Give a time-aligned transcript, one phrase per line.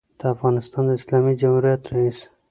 [0.21, 2.17] دافغانستان د اسلامي جمهوریت رئیس